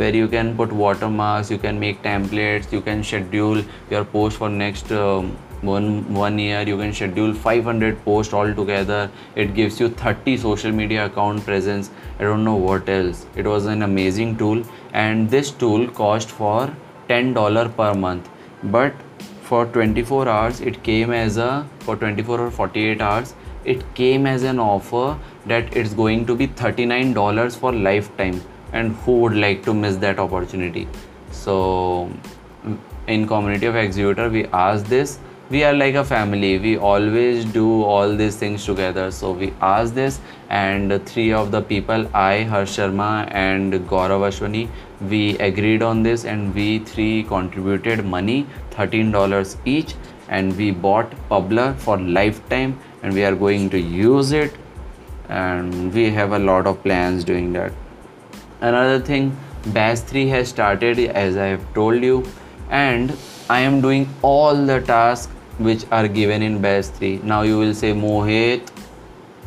where 0.00 0.14
you 0.14 0.28
can 0.28 0.54
put 0.56 0.72
watermarks 0.84 1.50
you 1.50 1.58
can 1.58 1.80
make 1.80 2.02
templates 2.02 2.72
you 2.72 2.80
can 2.80 3.02
schedule 3.02 3.62
your 3.90 4.04
post 4.04 4.36
for 4.36 4.48
next 4.48 4.92
um, 4.92 5.36
one 5.62 6.12
one 6.14 6.38
year. 6.38 6.62
You 6.62 6.76
can 6.76 6.92
schedule 6.92 7.32
500 7.32 8.04
posts 8.04 8.32
all 8.32 8.52
together 8.54 9.10
it 9.34 9.54
gives 9.54 9.80
you 9.80 9.88
30 9.88 10.36
social 10.36 10.72
media 10.72 11.06
account 11.06 11.44
presence. 11.44 11.90
I 12.18 12.24
don't 12.24 12.44
know 12.44 12.56
what 12.56 12.88
else. 12.88 13.26
It 13.36 13.46
was 13.46 13.66
an 13.66 13.82
amazing 13.82 14.36
tool. 14.36 14.62
And 14.92 15.30
this 15.30 15.50
tool 15.50 15.88
cost 15.88 16.30
for 16.30 16.74
10 17.08 17.34
dollar 17.34 17.68
per 17.68 17.94
month. 17.94 18.28
But 18.64 18.94
for 19.42 19.66
24 19.66 20.28
hours 20.28 20.60
it 20.60 20.82
came 20.82 21.12
as 21.12 21.36
a 21.36 21.66
for 21.80 21.96
24 21.96 22.40
or 22.40 22.50
48 22.50 23.00
hours 23.00 23.34
it 23.64 23.82
came 23.94 24.26
as 24.26 24.42
an 24.42 24.58
offer 24.58 25.16
that 25.46 25.76
it's 25.76 25.94
going 25.94 26.26
to 26.26 26.34
be 26.34 26.48
39 26.48 27.12
dollars 27.12 27.54
for 27.54 27.72
lifetime 27.72 28.40
and 28.72 28.96
who 29.04 29.20
would 29.20 29.36
like 29.36 29.62
to 29.64 29.74
miss 29.74 29.96
that 29.96 30.18
opportunity. 30.18 30.88
So 31.30 32.10
in 33.06 33.26
community 33.26 33.66
of 33.66 33.76
executor 33.76 34.28
we 34.28 34.46
ask 34.46 34.86
this. 34.86 35.18
We 35.48 35.62
are 35.62 35.74
like 35.74 35.94
a 35.94 36.04
family. 36.04 36.58
We 36.58 36.76
always 36.76 37.44
do 37.44 37.84
all 37.84 38.16
these 38.16 38.34
things 38.34 38.64
together. 38.64 39.12
So 39.12 39.30
we 39.30 39.52
asked 39.60 39.94
this 39.94 40.18
and 40.48 41.06
three 41.06 41.32
of 41.32 41.50
the 41.50 41.60
people 41.60 42.08
i 42.14 42.42
harsh 42.42 42.78
sharma 42.78 43.28
and 43.32 43.72
gaurav 43.92 44.26
ashwani 44.26 44.68
we 45.10 45.36
agreed 45.38 45.82
on 45.82 46.02
this 46.02 46.24
and 46.24 46.54
we 46.54 46.78
three 46.90 47.24
contributed 47.24 48.04
money 48.04 48.46
$13 48.76 49.56
each 49.64 49.94
and 50.28 50.56
we 50.56 50.70
bought 50.70 51.10
publer 51.30 51.74
for 51.76 51.98
lifetime 51.98 52.78
and 53.02 53.14
we 53.14 53.24
are 53.24 53.34
going 53.34 53.70
to 53.70 53.78
use 53.78 54.32
it. 54.32 54.52
And 55.28 55.92
we 55.92 56.10
have 56.10 56.32
a 56.32 56.38
lot 56.38 56.66
of 56.66 56.82
plans 56.82 57.24
doing 57.24 57.52
that 57.54 57.72
another 58.60 58.98
thing 58.98 59.36
batch 59.74 59.98
3 59.98 60.28
has 60.28 60.48
started 60.48 60.98
as 60.98 61.36
i 61.36 61.46
have 61.46 61.64
told 61.74 62.02
you 62.02 62.24
and 62.70 63.12
i 63.50 63.58
am 63.60 63.80
doing 63.80 64.08
all 64.22 64.54
the 64.54 64.80
tasks 64.80 65.32
which 65.58 65.84
are 65.90 66.08
given 66.08 66.42
in 66.42 66.60
batch 66.60 66.86
3 66.86 67.18
now 67.32 67.42
you 67.42 67.58
will 67.58 67.74
say 67.74 67.92
mohit 67.92 68.70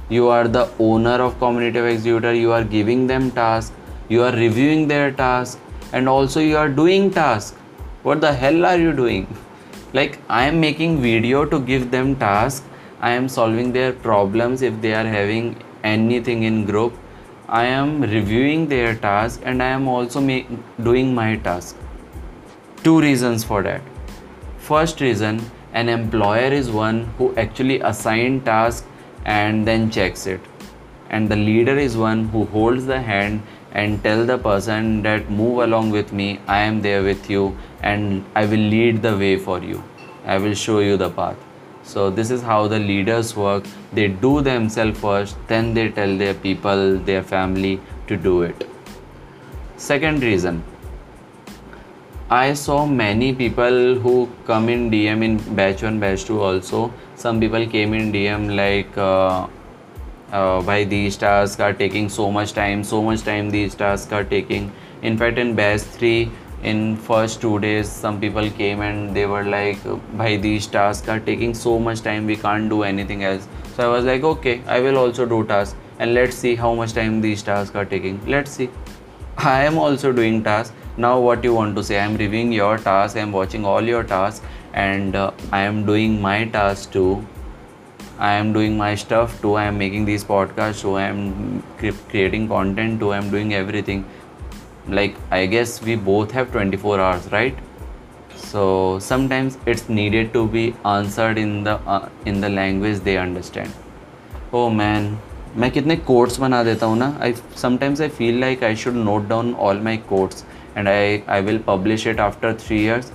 you 0.10 0.28
are 0.28 0.48
the 0.48 0.68
owner 0.80 1.22
of 1.22 1.38
community 1.38 1.78
of 1.78 1.86
executor. 1.86 2.34
You 2.34 2.51
are 2.51 2.63
giving 2.63 3.06
them 3.06 3.30
tasks 3.30 3.72
you 4.10 4.24
are 4.24 4.32
reviewing 4.32 4.88
their 4.88 5.12
tasks 5.12 5.62
and 5.94 6.10
also 6.10 6.39
you 6.39 6.58
are 6.58 6.70
doing 6.70 7.12
tasks 7.12 7.56
what 8.04 8.22
the 8.22 8.34
hell 8.34 8.66
are 8.66 8.78
you 8.78 8.94
doing? 8.94 9.28
Like 9.94 10.20
i 10.30 10.46
am 10.46 10.60
making 10.60 11.01
video 11.01 11.46
to 11.46 11.60
give 11.60 11.89
them 11.89 12.16
tasks 12.16 12.66
i 13.01 13.12
am 13.12 13.28
solving 13.28 13.72
their 13.72 13.92
problems 13.92 14.62
if 14.62 14.82
they 14.82 14.94
are 14.94 15.06
having 15.06 15.56
anything 15.84 16.44
in 16.44 16.66
group 16.66 16.94
I 17.51 17.65
am 17.65 18.01
reviewing 18.01 18.68
their 18.68 18.94
task 18.94 19.41
and 19.44 19.63
I 19.63 19.70
am 19.70 19.88
also 19.88 20.22
make, 20.22 20.48
doing 20.84 21.15
my 21.15 21.38
task. 21.38 21.75
Two 22.84 23.01
reasons 23.01 23.44
for 23.44 23.63
that. 23.63 23.82
First 24.60 25.01
reason, 25.01 25.41
an 25.74 25.89
employer 25.89 26.53
is 26.53 26.70
one 26.70 27.06
who 27.18 27.36
actually 27.38 27.79
assign 27.79 28.41
task 28.41 28.86
and 29.25 29.65
then 29.65 29.89
checks 29.89 30.27
it. 30.27 30.40
And 31.09 31.27
the 31.27 31.35
leader 31.35 31.75
is 31.75 31.98
one 31.98 32.27
who 32.27 32.46
holds 32.46 32.85
the 32.85 33.01
hand 33.01 33.42
and 33.72 34.03
tell 34.03 34.27
the 34.27 34.38
person 34.38 35.01
that 35.01 35.31
move 35.31 35.64
along 35.64 35.90
with 35.90 36.14
me, 36.14 36.40
I 36.48 36.59
am 36.59 36.83
there 36.83 37.01
with 37.01 37.31
you 37.31 37.57
and 37.81 38.24
I 38.35 38.46
will 38.46 38.68
lead 38.75 39.01
the 39.01 39.18
way 39.18 39.38
for 39.38 39.57
you. 39.57 39.83
I 40.24 40.38
will 40.38 40.53
show 40.53 40.81
you 40.81 40.98
the 40.98 41.09
path. 41.09 41.49
So 41.90 42.10
this 42.12 42.30
is 42.30 42.42
how 42.44 42.68
the 42.68 42.78
leaders 42.78 43.36
work. 43.36 43.64
They 43.94 44.08
do 44.08 44.42
themselves 44.42 45.00
first, 45.00 45.38
then 45.48 45.74
they 45.74 45.90
tell 45.90 46.18
their 46.18 46.36
people, 46.36 47.00
their 47.00 47.24
family 47.24 47.80
to 48.06 48.16
do 48.16 48.44
it. 48.44 48.68
Second 49.78 50.22
reason. 50.22 50.64
I 52.30 52.54
saw 52.54 52.86
many 52.86 53.34
people 53.34 53.96
who 53.96 54.30
come 54.46 54.70
in 54.70 54.92
DM 54.92 55.24
in 55.24 55.56
batch 55.56 55.82
1, 55.82 56.00
batch 56.00 56.25
2 56.25 56.40
also. 56.40 56.94
Some 57.16 57.40
people 57.40 57.66
came 57.66 57.96
in 57.96 58.12
DM 58.14 58.56
like 58.56 58.96
uh, 58.96 59.48
uh, 60.32 60.62
why 60.62 60.84
these 60.84 61.18
tasks 61.18 61.60
are 61.60 61.74
taking 61.74 62.08
so 62.08 62.32
much 62.32 62.54
time, 62.54 62.84
so 62.84 63.02
much 63.02 63.24
time 63.24 63.50
these 63.50 63.74
tasks 63.74 64.14
are 64.14 64.24
taking. 64.24 64.72
In 65.02 65.18
fact, 65.18 65.40
in 65.40 65.56
batch 65.56 65.82
3, 65.82 66.30
in 66.63 66.98
first 66.98 67.39
two 67.39 67.59
days 67.59 67.89
some 67.89 68.19
people 68.19 68.50
came 68.50 68.81
and 68.81 69.15
they 69.15 69.25
were 69.25 69.43
like 69.43 69.77
by 70.17 70.35
these 70.35 70.67
tasks 70.67 71.07
are 71.07 71.19
taking 71.19 71.53
so 71.53 71.79
much 71.79 72.01
time 72.01 72.25
we 72.25 72.35
can't 72.35 72.69
do 72.69 72.83
anything 72.83 73.24
else. 73.24 73.48
So 73.75 73.89
i 73.89 73.95
was 73.95 74.05
like 74.05 74.24
okay 74.24 74.61
i 74.67 74.79
will 74.79 74.98
also 74.98 75.25
do 75.25 75.45
tasks 75.45 75.75
and 76.00 76.13
let's 76.13 76.35
see 76.35 76.55
how 76.55 76.74
much 76.74 76.93
time 76.93 77.22
these 77.22 77.43
tasks 77.43 77.75
are 77.75 77.85
taking. 77.85 78.19
Let's 78.25 78.51
see. 78.51 78.69
I 79.37 79.63
am 79.63 79.77
also 79.77 80.11
doing 80.11 80.43
tasks. 80.43 80.75
Now 80.98 81.19
what 81.19 81.43
you 81.43 81.53
want 81.53 81.75
to 81.77 81.83
say? 81.83 81.98
I 81.98 82.03
am 82.03 82.17
reviewing 82.17 82.51
your 82.51 82.77
tasks 82.77 83.15
i 83.15 83.22
am 83.22 83.31
watching 83.31 83.65
all 83.65 83.81
your 83.81 84.03
tasks 84.03 84.45
and 84.74 85.15
uh, 85.15 85.31
i 85.51 85.61
am 85.61 85.85
doing 85.85 86.22
my 86.22 86.45
tasks 86.45 86.85
too. 86.85 87.25
I 88.19 88.33
am 88.33 88.51
doing 88.51 88.77
my 88.77 88.95
stuff 88.95 89.41
too. 89.41 89.53
I 89.53 89.63
am 89.63 89.77
making 89.77 90.03
these 90.03 90.25
podcasts 90.25 90.81
too. 90.81 90.95
I 90.95 91.03
am 91.03 91.63
creating 92.09 92.50
content 92.50 93.00
too. 93.00 93.13
I 93.13 93.17
am 93.17 93.29
doing 93.29 93.53
everything 93.53 94.03
like 94.89 95.17
i 95.30 95.45
guess 95.47 95.80
we 95.82 95.97
both 95.97 96.30
have 96.30 96.50
24 96.52 97.00
hours 97.00 97.30
right 97.32 97.56
so 98.37 98.99
sometimes 98.99 99.58
it's 99.67 99.89
needed 99.89 100.32
to 100.32 100.47
be 100.47 100.75
answered 100.84 101.39
in 101.39 101.65
the 101.65 101.76
uh, 101.87 102.08
in 102.26 102.41
the 102.41 102.49
language 102.49 103.00
they 103.00 103.17
understand 103.19 103.71
oh 104.52 104.69
man 104.82 105.15
मैं 105.56 105.71
कितने 105.71 105.97
quotes 105.97 106.39
बना 106.41 106.63
देता 106.65 106.87
हूँ 106.87 106.97
ना 106.99 107.06
I 107.23 107.34
sometimes 107.56 108.00
I 108.02 108.08
feel 108.08 108.41
like 108.41 108.65
I 108.65 108.76
should 108.76 108.95
note 108.95 109.28
down 109.28 109.52
all 109.67 109.80
my 109.80 109.97
quotes 110.08 110.45
and 110.76 110.89
I 110.89 111.21
I 111.28 111.41
will 111.41 111.58
publish 111.67 112.06
it 112.06 112.21
after 112.21 112.54
three 112.60 112.82
years 112.84 113.13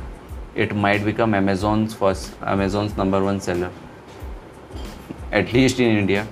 it 0.55 0.75
might 0.75 1.03
become 1.05 1.33
Amazon's 1.33 1.93
first 1.93 2.33
Amazon's 2.41 2.95
number 2.97 3.23
one 3.23 3.39
seller 3.39 3.69
at 5.31 5.53
least 5.53 5.79
in 5.79 5.97
India 5.97 6.27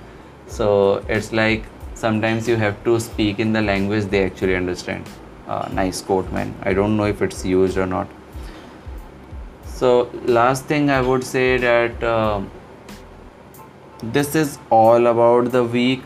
so 0.46 1.04
it's 1.08 1.32
like 1.32 1.64
sometimes 1.94 2.48
you 2.48 2.56
have 2.56 2.82
to 2.84 2.98
speak 3.00 3.38
in 3.38 3.52
the 3.52 3.62
language 3.62 4.04
they 4.06 4.24
actually 4.24 4.56
understand 4.56 5.08
uh, 5.47 5.69
nice 5.71 6.01
quote 6.01 6.31
man. 6.31 6.55
I 6.63 6.73
don't 6.73 6.97
know 6.97 7.05
if 7.05 7.21
it's 7.21 7.45
used 7.45 7.77
or 7.77 7.85
not. 7.85 8.07
So 9.65 10.09
last 10.25 10.65
thing 10.65 10.89
i 10.89 11.01
would 11.01 11.23
say 11.23 11.57
that 11.57 12.03
uh, 12.03 12.41
this 14.01 14.35
is 14.35 14.59
all 14.69 15.07
about 15.07 15.51
the 15.51 15.63
week. 15.63 16.03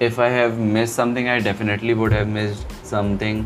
If 0.00 0.18
i 0.18 0.28
have 0.28 0.58
missed 0.58 0.94
something 0.94 1.28
i 1.28 1.38
definitely 1.40 1.94
would 1.94 2.12
have 2.12 2.28
missed 2.28 2.64
something 2.82 3.42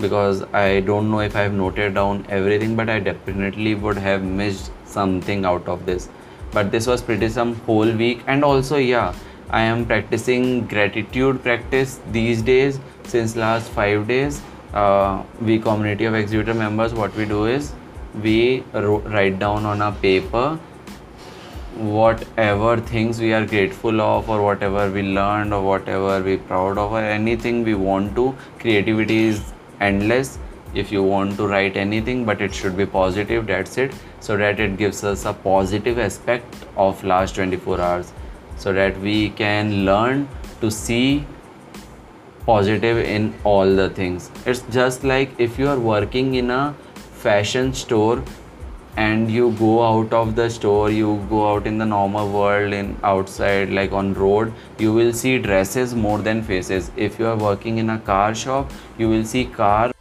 because 0.00 0.42
i 0.60 0.80
don't 0.80 1.10
know 1.10 1.20
if 1.20 1.36
i 1.36 1.42
have 1.42 1.52
noted 1.52 1.94
down 1.94 2.24
everything 2.28 2.74
but 2.76 2.88
i 2.88 2.98
definitely 2.98 3.74
would 3.74 3.98
have 3.98 4.22
missed 4.22 4.72
something 4.86 5.44
out 5.44 5.68
of 5.68 5.84
this. 5.86 6.08
But 6.52 6.70
this 6.70 6.86
was 6.86 7.02
pretty 7.02 7.28
some 7.28 7.54
whole 7.66 7.90
week. 7.90 8.22
And 8.26 8.44
also 8.44 8.76
yeah 8.76 9.14
i 9.50 9.60
am 9.60 9.84
practicing 9.84 10.66
gratitude 10.66 11.42
practice 11.42 12.00
these 12.12 12.42
days 12.42 12.80
since 13.04 13.36
last 13.36 13.70
5 13.70 14.06
days 14.08 14.40
uh, 14.74 15.22
we 15.40 15.58
community 15.58 16.04
of 16.06 16.14
executor 16.14 16.54
members 16.54 16.94
what 16.94 17.14
we 17.16 17.24
do 17.24 17.46
is 17.46 17.72
we 18.22 18.60
write 18.72 19.38
down 19.38 19.64
on 19.64 19.82
a 19.82 19.92
paper 19.92 20.58
whatever 21.76 22.76
things 22.76 23.18
we 23.18 23.32
are 23.32 23.46
grateful 23.46 24.00
of 24.00 24.28
or 24.28 24.42
whatever 24.42 24.90
we 24.90 25.02
learned 25.02 25.54
or 25.54 25.62
whatever 25.62 26.22
we 26.22 26.36
proud 26.36 26.76
of 26.76 26.92
or 26.92 27.00
anything 27.00 27.64
we 27.64 27.74
want 27.74 28.14
to. 28.14 28.36
Creativity 28.58 29.24
is 29.24 29.52
endless 29.80 30.38
if 30.74 30.92
you 30.92 31.02
want 31.02 31.36
to 31.36 31.46
write 31.46 31.76
anything 31.76 32.24
but 32.24 32.40
it 32.40 32.54
should 32.54 32.76
be 32.76 32.84
positive 32.84 33.46
that's 33.46 33.78
it. 33.78 33.94
So 34.20 34.36
that 34.36 34.60
it 34.60 34.76
gives 34.76 35.02
us 35.02 35.24
a 35.24 35.32
positive 35.32 35.98
aspect 35.98 36.54
of 36.76 37.02
last 37.04 37.34
24 37.36 37.80
hours. 37.80 38.12
So 38.56 38.72
that 38.74 38.98
we 39.00 39.30
can 39.30 39.86
learn 39.86 40.28
to 40.60 40.70
see 40.70 41.24
positive 42.46 42.98
in 42.98 43.34
all 43.44 43.74
the 43.76 43.90
things. 43.90 44.30
It's 44.46 44.62
just 44.70 45.04
like 45.04 45.30
if 45.38 45.58
you 45.58 45.68
are 45.68 45.78
working 45.78 46.34
in 46.34 46.50
a 46.50 46.74
fashion 47.12 47.72
store 47.72 48.22
and 48.96 49.30
you 49.30 49.52
go 49.52 49.82
out 49.82 50.12
of 50.12 50.34
the 50.36 50.50
store 50.50 50.90
you 50.90 51.24
go 51.30 51.50
out 51.50 51.66
in 51.66 51.78
the 51.78 51.86
normal 51.86 52.28
world 52.30 52.74
in 52.74 52.94
outside 53.02 53.70
like 53.70 53.92
on 53.92 54.12
road 54.12 54.52
you 54.78 54.92
will 54.92 55.12
see 55.14 55.38
dresses 55.38 55.94
more 55.94 56.18
than 56.18 56.42
faces. 56.42 56.90
If 56.96 57.18
you 57.18 57.26
are 57.26 57.36
working 57.36 57.78
in 57.78 57.88
a 57.90 57.98
car 57.98 58.34
shop 58.34 58.70
you 58.98 59.08
will 59.08 59.24
see 59.24 59.46
car 59.46 59.91